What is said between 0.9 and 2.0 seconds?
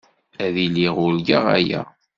urgaɣ aya.